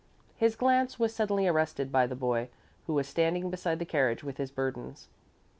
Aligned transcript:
His 0.35 0.55
glance 0.55 0.97
was 0.97 1.13
suddenly 1.13 1.47
arrested 1.47 1.91
by 1.91 2.07
the 2.07 2.15
boy, 2.15 2.49
who 2.87 2.93
was 2.95 3.07
standing 3.07 3.51
beside 3.51 3.77
the 3.77 3.85
carriage 3.85 4.23
with 4.23 4.37
his 4.37 4.49
burdens. 4.49 5.09